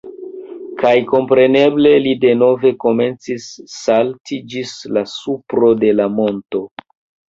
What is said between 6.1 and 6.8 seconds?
monto.